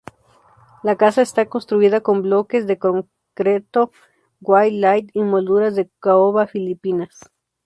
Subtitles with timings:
[0.81, 3.91] La casa está construida con bloques de concreto
[4.39, 7.19] Way-Lite y molduras de caoba filipinas.